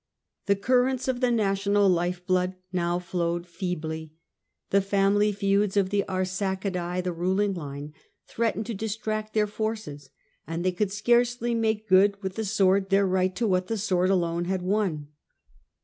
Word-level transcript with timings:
The 0.47 0.55
currents 0.55 1.07
of 1.07 1.19
the 1.19 1.29
national 1.29 1.87
lifeblood 1.87 2.55
now 2.73 2.97
flowed 2.97 3.45
feebly; 3.45 4.15
the 4.71 4.81
family 4.81 5.31
feuds 5.31 5.77
of 5.77 5.91
the 5.91 6.03
Arsacidse, 6.09 7.03
the 7.03 7.11
ruling 7.13 7.53
line, 7.53 7.93
threatened 8.25 8.65
to 8.65 8.73
distract 8.73 9.35
their 9.35 9.45
forces, 9.45 10.09
and 10.47 10.65
they 10.65 10.71
could 10.71 10.91
scarcely 10.91 11.53
make 11.53 11.87
good 11.87 12.17
with 12.23 12.33
the 12.33 12.45
sword 12.45 12.89
their 12.89 13.05
right 13.05 13.35
to 13.35 13.45
what 13.47 13.67
the 13.67 13.77
sword 13.77 14.09
alone 14.09 14.45
had 14.45 14.63
won. 14.63 15.09